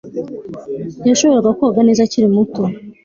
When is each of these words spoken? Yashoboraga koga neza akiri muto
Yashoboraga 1.07 1.49
koga 1.57 1.79
neza 1.87 2.01
akiri 2.03 2.27
muto 2.35 2.61